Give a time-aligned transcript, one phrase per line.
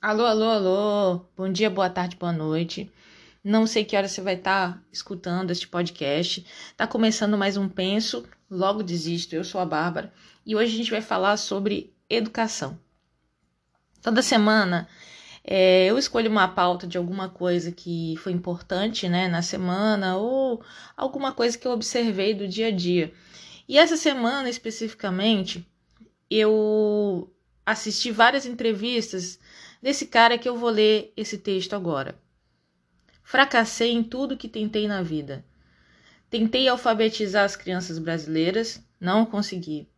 [0.00, 1.26] Alô, alô, alô.
[1.36, 2.88] Bom dia, boa tarde, boa noite.
[3.42, 6.46] Não sei que hora você vai estar tá escutando este podcast.
[6.76, 9.34] Tá começando mais um Penso, logo desisto.
[9.34, 10.12] Eu sou a Bárbara
[10.46, 12.78] e hoje a gente vai falar sobre educação.
[14.00, 14.86] Toda semana
[15.42, 20.62] é, eu escolho uma pauta de alguma coisa que foi importante né, na semana ou
[20.96, 23.12] alguma coisa que eu observei do dia a dia.
[23.68, 25.66] E essa semana especificamente,
[26.30, 27.34] eu
[27.66, 29.40] assisti várias entrevistas
[29.82, 32.18] desse cara que eu vou ler esse texto agora.
[33.22, 35.44] Fracassei em tudo que tentei na vida.
[36.30, 39.88] Tentei alfabetizar as crianças brasileiras, não consegui.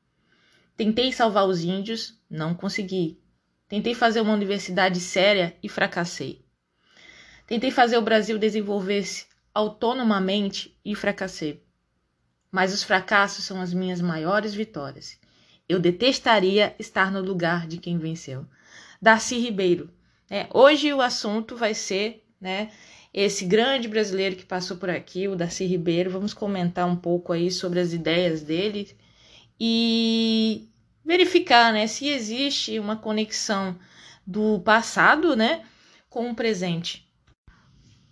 [0.77, 3.20] Tentei salvar os índios, não consegui.
[3.68, 6.45] Tentei fazer uma universidade séria e fracassei.
[7.46, 11.62] Tentei fazer o Brasil desenvolver-se autonomamente e fracassei.
[12.51, 15.18] Mas os fracassos são as minhas maiores vitórias.
[15.68, 18.46] Eu detestaria estar no lugar de quem venceu.
[19.00, 19.90] Darcy Ribeiro.
[20.28, 22.70] É, hoje o assunto vai ser né,
[23.12, 26.10] esse grande brasileiro que passou por aqui, o Darcy Ribeiro.
[26.10, 28.95] Vamos comentar um pouco aí sobre as ideias dele
[29.59, 30.68] e
[31.04, 33.78] verificar né, se existe uma conexão
[34.26, 35.65] do passado né,
[36.09, 37.09] com o presente.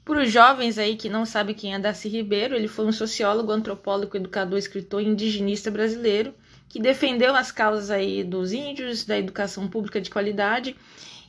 [0.04, 3.52] Para os jovens aí que não sabem quem é Darcy Ribeiro, ele foi um sociólogo,
[3.52, 6.34] antropólogo, educador, escritor e indigenista brasileiro
[6.68, 10.76] que defendeu as causas aí dos índios, da educação pública de qualidade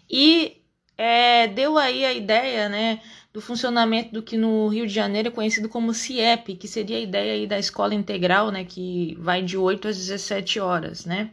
[0.10, 0.58] e
[0.98, 5.32] é, deu aí a ideia, né, do funcionamento do que no Rio de Janeiro é
[5.32, 9.58] conhecido como CIEP, que seria a ideia aí da escola integral, né, que vai de
[9.58, 11.30] 8 às 17 horas, né.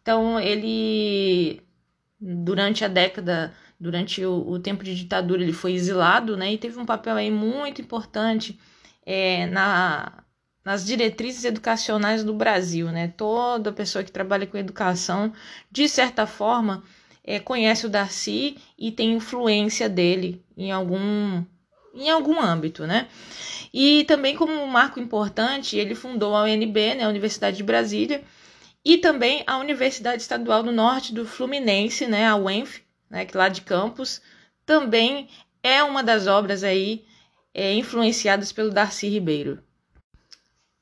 [0.00, 1.60] Então, ele,
[2.20, 6.78] durante a década, durante o, o tempo de ditadura, ele foi exilado, né, e teve
[6.78, 8.58] um papel aí muito importante
[9.04, 10.24] é, na
[10.66, 13.14] nas diretrizes educacionais do Brasil, né?
[13.16, 15.32] Toda pessoa que trabalha com educação,
[15.70, 16.82] de certa forma,
[17.22, 21.44] é, conhece o Darcy e tem influência dele em algum
[21.94, 23.06] em algum âmbito, né?
[23.72, 28.24] E também como um marco importante, ele fundou a UNB, né, a Universidade de Brasília,
[28.84, 33.48] e também a Universidade Estadual do Norte do Fluminense, né, a UENF, né, que lá
[33.48, 34.20] de Campos,
[34.66, 35.28] também
[35.62, 37.04] é uma das obras aí
[37.54, 39.62] é, influenciadas pelo Darcy Ribeiro.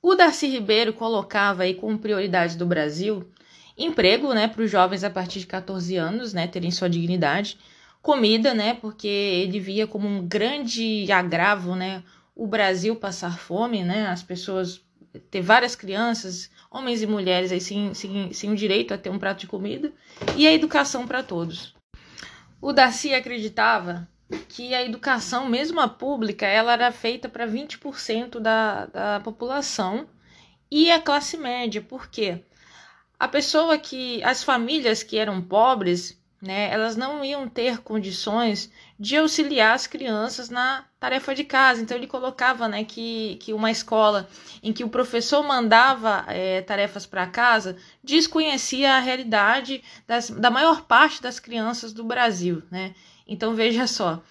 [0.04, 3.26] O Darcy Ribeiro colocava aí como prioridade do Brasil
[3.74, 7.56] emprego, né, para os jovens a partir de 14 anos, né, terem sua dignidade,
[8.02, 12.02] comida, né, porque ele via como um grande agravo, né,
[12.36, 14.82] o Brasil passar fome, né, as pessoas
[15.30, 19.18] ter várias crianças, homens e mulheres aí sem, sem, sem o direito a ter um
[19.18, 19.90] prato de comida
[20.36, 21.74] e a educação para todos.
[22.60, 24.06] O Darcy acreditava
[24.48, 30.06] que a educação, mesmo a pública, ela era feita para 20% da, da população
[30.70, 31.82] e a classe média.
[31.82, 32.42] Por quê?
[33.18, 34.22] A pessoa que.
[34.22, 40.50] As famílias que eram pobres, né, elas não iam ter condições de auxiliar as crianças
[40.50, 41.80] na tarefa de casa.
[41.80, 44.28] Então ele colocava né, que, que uma escola
[44.62, 50.82] em que o professor mandava é, tarefas para casa desconhecia a realidade das, da maior
[50.82, 52.62] parte das crianças do Brasil.
[52.70, 52.94] Né?
[53.26, 54.22] Então veja só,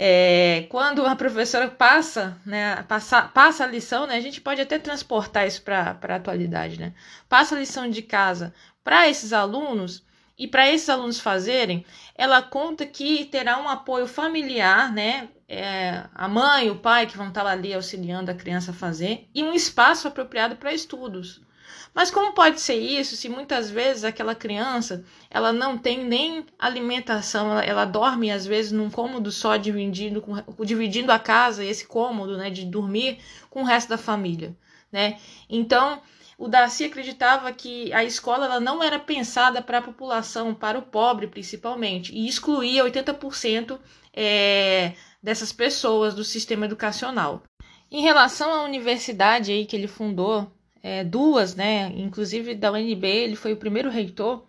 [0.00, 4.78] é, quando a professora passa, né, passa, passa a lição, né, a gente pode até
[4.78, 6.94] transportar isso para a atualidade, né?
[7.28, 8.54] Passa a lição de casa
[8.84, 10.06] para esses alunos
[10.38, 15.28] e para esses alunos fazerem, ela conta que terá um apoio familiar, né?
[15.48, 19.42] É, a mãe, o pai que vão estar ali auxiliando a criança a fazer e
[19.42, 21.40] um espaço apropriado para estudos.
[21.94, 27.50] Mas como pode ser isso se muitas vezes aquela criança ela não tem nem alimentação,
[27.50, 30.34] ela, ela dorme às vezes num cômodo só dividindo, com,
[30.64, 33.18] dividindo a casa, esse cômodo né, de dormir
[33.50, 34.56] com o resto da família.
[34.90, 35.18] Né?
[35.48, 36.00] Então,
[36.38, 40.82] o Darcy acreditava que a escola ela não era pensada para a população, para o
[40.82, 43.78] pobre principalmente, e excluía 80%
[44.14, 47.42] é, dessas pessoas do sistema educacional.
[47.90, 50.50] Em relação à universidade aí que ele fundou,
[50.82, 51.92] é, duas, né?
[51.96, 54.46] Inclusive da UNB, ele foi o primeiro reitor.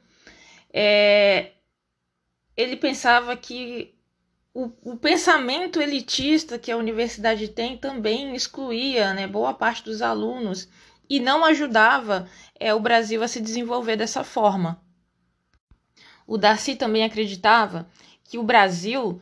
[0.72, 1.52] É,
[2.56, 3.96] ele pensava que
[4.54, 10.68] o, o, pensamento elitista que a universidade tem também excluía né, boa parte dos alunos
[11.10, 12.30] e não ajudava
[12.60, 14.82] é, o Brasil a se desenvolver dessa forma.
[16.28, 17.90] O Darcy também acreditava
[18.24, 19.20] que o Brasil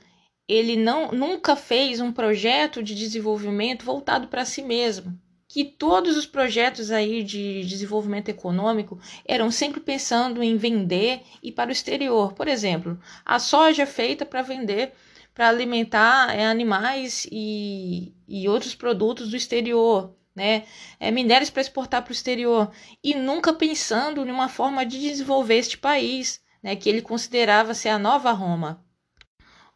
[0.48, 5.18] ele não, nunca fez um projeto de desenvolvimento voltado para si mesmo
[5.57, 11.69] que todos os projetos aí de desenvolvimento econômico eram sempre pensando em vender e para
[11.69, 12.33] o exterior.
[12.33, 14.94] Por exemplo, a soja é feita para vender,
[15.33, 20.63] para alimentar é, animais e, e outros produtos do exterior, né?
[21.00, 22.71] É, minérios para exportar para o exterior
[23.03, 27.89] e nunca pensando em uma forma de desenvolver este país, né, que ele considerava ser
[27.89, 28.86] a nova Roma.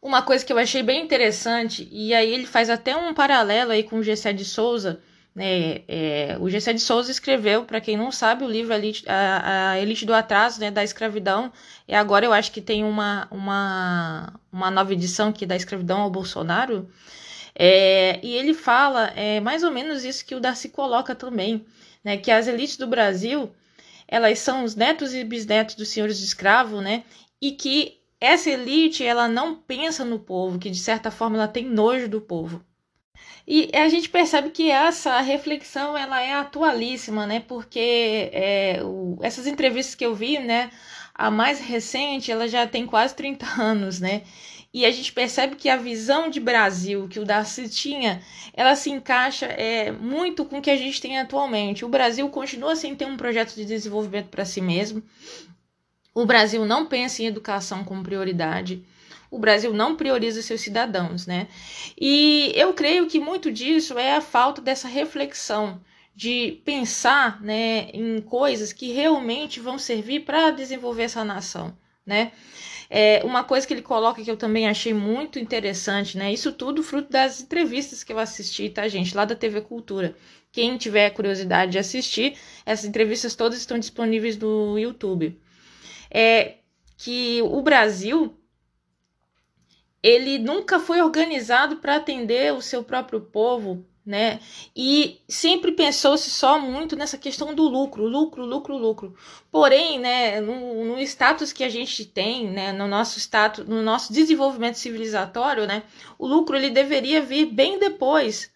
[0.00, 3.82] Uma coisa que eu achei bem interessante, e aí ele faz até um paralelo aí
[3.82, 5.02] com o Gessé de Souza,
[5.34, 8.74] né, é, o Gessé de Souza escreveu, para quem não sabe, o livro
[9.06, 11.52] a, a, Elite do Atraso, né, da escravidão,
[11.88, 16.10] e agora eu acho que tem uma, uma, uma nova edição aqui da escravidão ao
[16.10, 16.88] Bolsonaro,
[17.54, 21.64] é, e ele fala é, mais ou menos isso que o Darcy coloca também,
[22.04, 23.50] né, que as elites do Brasil,
[24.06, 27.04] elas são os netos e bisnetos dos senhores de escravo, né,
[27.40, 31.64] e que essa elite ela não pensa no povo, que de certa forma ela tem
[31.64, 32.62] nojo do povo.
[33.54, 37.40] E a gente percebe que essa reflexão ela é atualíssima, né?
[37.46, 40.70] Porque é, o, essas entrevistas que eu vi, né?
[41.14, 44.22] A mais recente, ela já tem quase 30 anos, né?
[44.72, 48.22] E a gente percebe que a visão de Brasil que o Darcy tinha,
[48.54, 51.84] ela se encaixa é, muito com o que a gente tem atualmente.
[51.84, 55.02] O Brasil continua sem ter um projeto de desenvolvimento para si mesmo.
[56.14, 58.82] O Brasil não pensa em educação como prioridade.
[59.32, 61.48] O Brasil não prioriza seus cidadãos, né?
[61.98, 65.80] E eu creio que muito disso é a falta dessa reflexão
[66.14, 71.74] de pensar, né, em coisas que realmente vão servir para desenvolver essa nação,
[72.04, 72.32] né?
[72.90, 76.30] É, uma coisa que ele coloca que eu também achei muito interessante, né?
[76.30, 79.16] Isso tudo fruto das entrevistas que eu assisti, tá, gente?
[79.16, 80.14] Lá da TV Cultura.
[80.52, 82.36] Quem tiver curiosidade de assistir,
[82.66, 85.40] essas entrevistas todas estão disponíveis no YouTube
[86.12, 86.56] é
[86.98, 88.36] que o Brasil
[90.02, 94.40] ele nunca foi organizado para atender o seu próprio povo, né?
[94.74, 99.14] E sempre pensou-se só muito nessa questão do lucro, lucro, lucro, lucro.
[99.50, 104.12] Porém, né, no, no, status que a gente tem, né, no nosso status, no nosso
[104.12, 105.84] desenvolvimento civilizatório, né,
[106.18, 108.51] o lucro ele deveria vir bem depois,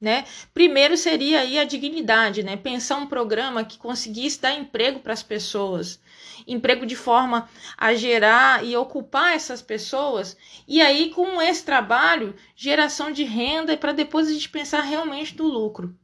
[0.00, 0.24] né?
[0.54, 2.56] Primeiro seria aí a dignidade, né?
[2.56, 6.00] Pensar um programa que conseguisse dar emprego para as pessoas,
[6.46, 10.36] emprego de forma a gerar e ocupar essas pessoas,
[10.66, 15.48] e aí com esse trabalho, geração de renda para depois a gente pensar realmente no
[15.48, 15.94] lucro.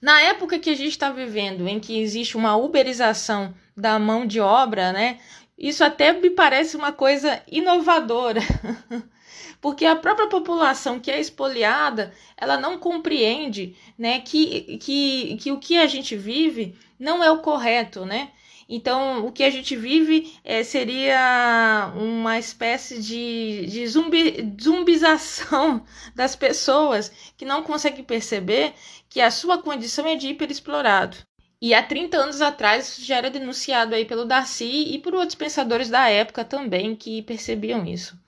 [0.00, 4.38] Na época que a gente está vivendo, em que existe uma uberização da mão de
[4.38, 5.18] obra, né?
[5.58, 8.40] Isso até me parece uma coisa inovadora.
[9.60, 15.58] porque a própria população que é expoliada, ela não compreende, né, que, que, que o
[15.58, 18.30] que a gente vive não é o correto, né?
[18.68, 25.84] Então, o que a gente vive é, seria uma espécie de, de zumbi, zumbização
[26.16, 28.74] das pessoas que não conseguem perceber
[29.08, 31.16] que a sua condição é de hiperexplorado.
[31.62, 35.88] E há 30 anos atrás já era denunciado aí pelo Darcy e por outros pensadores
[35.88, 38.18] da época também que percebiam isso.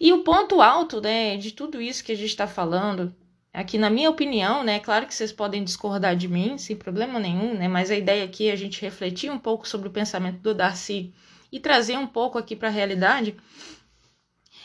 [0.00, 3.14] E o ponto alto né, de tudo isso que a gente está falando,
[3.52, 7.54] aqui na minha opinião, né, claro que vocês podem discordar de mim, sem problema nenhum,
[7.54, 10.54] né, mas a ideia aqui é a gente refletir um pouco sobre o pensamento do
[10.54, 11.12] Darcy
[11.52, 13.36] e trazer um pouco aqui para a realidade,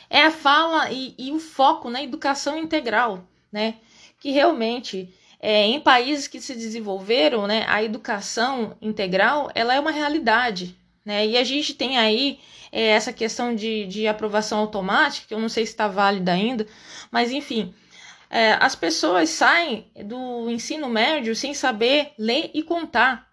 [0.09, 3.75] é a fala e, e, o foco na educação integral, né,
[4.19, 9.91] que realmente é, em países que se desenvolveram, né, a educação integral ela é uma
[9.91, 12.39] realidade, né, e a gente tem aí
[12.71, 16.65] é, essa questão de, de aprovação automática, que eu não sei se está válida ainda,
[17.11, 17.73] mas enfim,
[18.29, 23.29] é, as pessoas saem do ensino médio sem saber ler e contar.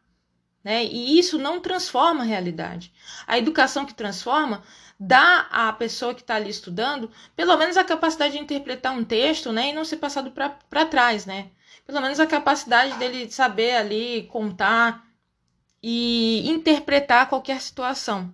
[0.62, 0.84] Né?
[0.84, 2.92] E isso não transforma a realidade.
[3.26, 4.62] A educação que transforma
[4.98, 9.50] dá à pessoa que está ali estudando, pelo menos a capacidade de interpretar um texto
[9.50, 9.70] né?
[9.70, 11.26] e não ser passado para trás.
[11.26, 11.50] Né?
[11.84, 15.04] Pelo menos a capacidade dele saber ali contar
[15.82, 18.32] e interpretar qualquer situação.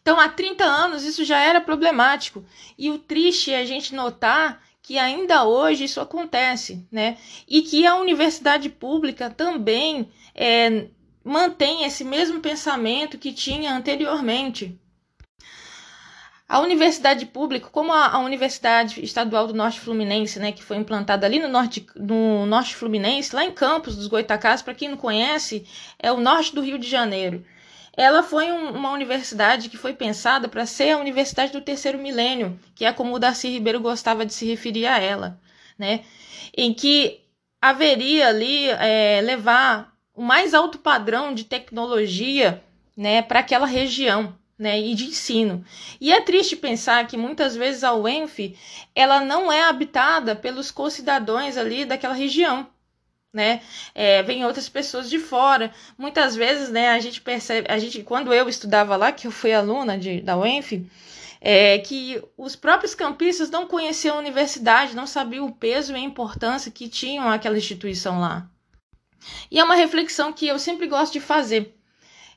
[0.00, 2.44] Então, há 30 anos isso já era problemático.
[2.78, 7.18] E o triste é a gente notar que ainda hoje isso acontece, né?
[7.46, 10.86] E que a universidade pública também é,
[11.22, 14.80] mantém esse mesmo pensamento que tinha anteriormente.
[16.48, 21.26] A universidade pública, como a, a, Universidade Estadual do Norte Fluminense, né, que foi implantada
[21.26, 25.66] ali no norte, no norte Fluminense, lá em Campos dos Goitacás, para quem não conhece,
[25.98, 27.44] é o norte do Rio de Janeiro
[27.98, 32.58] ela foi um, uma universidade que foi pensada para ser a universidade do terceiro milênio,
[32.72, 35.40] que é como o Darcy Ribeiro gostava de se referir a ela,
[35.76, 36.04] né?
[36.56, 37.20] Em que
[37.60, 42.62] haveria ali é, levar o mais alto padrão de tecnologia,
[42.96, 45.64] né, para aquela região, né, e de ensino.
[46.00, 48.56] E é triste pensar que muitas vezes a UENF
[48.94, 52.66] ela não é habitada pelos concidadãos ali daquela região
[53.32, 53.60] né?
[53.94, 55.72] É, vem outras pessoas de fora.
[55.96, 59.52] Muitas vezes, né, a gente percebe, a gente, quando eu estudava lá, que eu fui
[59.52, 60.86] aluna de, da UENF,
[61.40, 66.00] é, que os próprios campistas não conheciam a universidade, não sabiam o peso e a
[66.00, 68.48] importância que tinham aquela instituição lá.
[69.50, 71.77] E é uma reflexão que eu sempre gosto de fazer.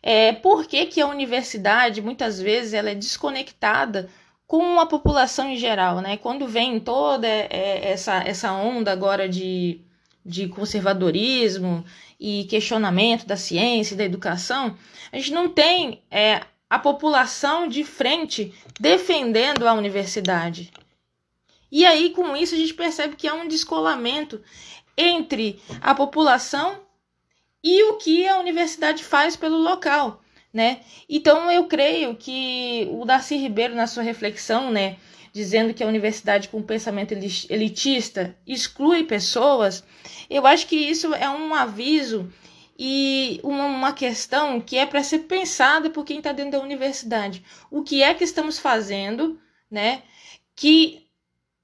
[0.03, 4.09] É, por que, que a universidade, muitas vezes, ela é desconectada
[4.47, 6.17] com a população em geral, né?
[6.17, 9.79] Quando vem toda é, essa, essa onda agora de,
[10.25, 11.85] de conservadorismo
[12.19, 14.75] e questionamento da ciência e da educação,
[15.11, 20.71] a gente não tem é, a população de frente defendendo a universidade.
[21.71, 24.41] E aí, com isso, a gente percebe que há um descolamento
[24.97, 26.79] entre a população
[27.63, 30.21] e o que a universidade faz pelo local,
[30.53, 30.81] né?
[31.07, 34.97] Então eu creio que o Darcy Ribeiro na sua reflexão, né,
[35.31, 39.83] dizendo que a universidade com pensamento elitista exclui pessoas,
[40.29, 42.31] eu acho que isso é um aviso
[42.77, 47.43] e uma questão que é para ser pensada por quem está dentro da universidade.
[47.69, 49.39] O que é que estamos fazendo,
[49.69, 50.01] né?
[50.55, 51.07] Que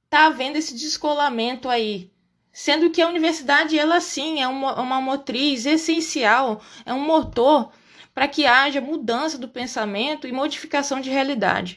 [0.05, 2.11] está havendo esse descolamento aí
[2.57, 7.71] sendo que a universidade, ela sim, é uma, uma motriz essencial, é um motor
[8.15, 11.75] para que haja mudança do pensamento e modificação de realidade.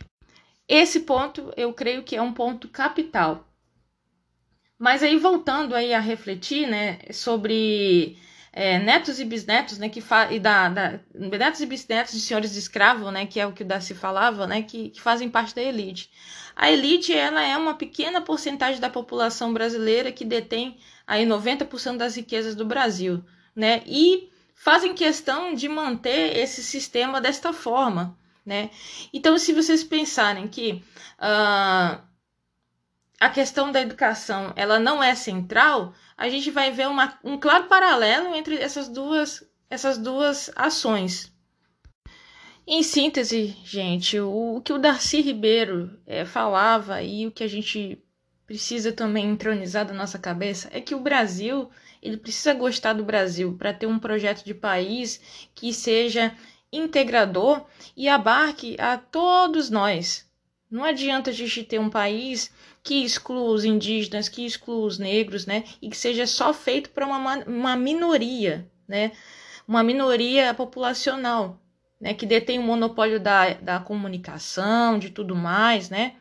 [0.67, 3.47] Esse ponto eu creio que é um ponto capital.
[4.79, 8.17] Mas aí voltando aí a refletir, né, sobre
[8.53, 12.53] é, netos e bisnetos, né, que fa e da, da, netos e bisnetos de senhores
[12.53, 15.55] de escravo, né, que é o que o Darcy falava, né, que, que fazem parte
[15.55, 16.11] da elite.
[16.57, 20.77] A elite ela é uma pequena porcentagem da população brasileira que detém
[21.07, 23.25] aí 90% das riquezas do Brasil,
[23.57, 23.83] né?
[23.87, 28.71] E fazem questão de manter esse sistema desta forma, né?
[29.13, 30.85] Então, se vocês pensarem que
[31.19, 32.01] uh,
[33.21, 37.65] a questão da educação ela não é central, a gente vai ver uma, um claro
[37.65, 41.31] paralelo entre essas duas, essas duas ações,
[42.73, 47.49] em síntese, gente, o, o que o Darcy Ribeiro é, falava e o que a
[47.49, 48.01] gente
[48.47, 51.69] precisa também entronizar da nossa cabeça é que o Brasil
[52.01, 56.33] ele precisa gostar do Brasil para ter um projeto de país que seja
[56.73, 60.30] integrador e abarque a todos nós.
[60.71, 65.47] Não adianta a gente ter um país que exclua os indígenas, que exclua os negros,
[65.47, 65.65] né?
[65.83, 69.13] E que seja só feito para uma, uma minoria, né?
[69.67, 71.61] Uma minoria populacional
[72.01, 76.15] né, que detém o monopólio da, da comunicação, de tudo mais, né?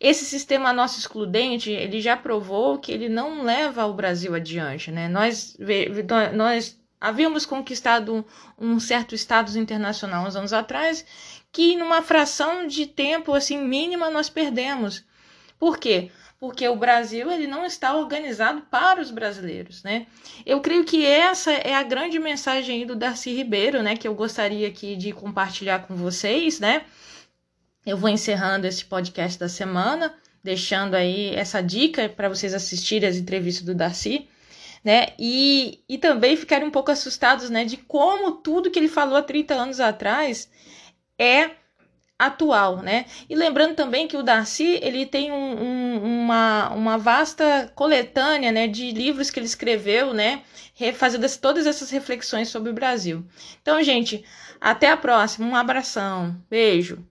[0.00, 5.08] Esse sistema nosso excludente, ele já provou que ele não leva o Brasil adiante, né?
[5.08, 5.56] Nós,
[6.34, 8.24] nós havíamos conquistado
[8.58, 11.04] um certo status internacional uns anos atrás,
[11.52, 15.04] que numa fração de tempo assim mínima nós perdemos.
[15.58, 16.10] Por quê?
[16.44, 20.06] porque o Brasil ele não está organizado para os brasileiros, né?
[20.44, 24.68] Eu creio que essa é a grande mensagem do Darcy Ribeiro, né, que eu gostaria
[24.68, 26.84] aqui de compartilhar com vocês, né?
[27.86, 33.16] Eu vou encerrando esse podcast da semana, deixando aí essa dica para vocês assistirem as
[33.16, 34.28] entrevistas do Darcy,
[34.84, 35.08] né?
[35.18, 39.22] E, e também ficarem um pouco assustados, né, de como tudo que ele falou há
[39.22, 40.50] 30 anos atrás
[41.18, 41.52] é
[42.18, 43.06] atual, né?
[43.28, 48.68] E lembrando também que o Darcy ele tem um, um, uma, uma vasta coletânea, né,
[48.68, 50.42] de livros que ele escreveu, né,
[50.94, 53.24] fazendo todas essas reflexões sobre o Brasil.
[53.62, 54.24] Então, gente,
[54.60, 57.04] até a próxima, um abração, beijo.